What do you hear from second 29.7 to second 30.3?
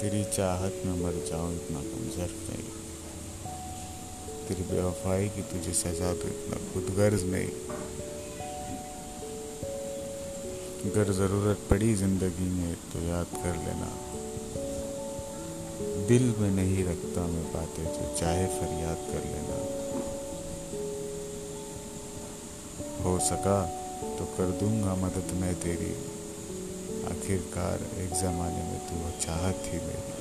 मेरी